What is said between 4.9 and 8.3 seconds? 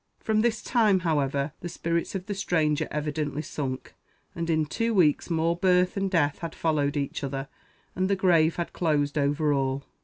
weeks more birth and death had followed each other, and the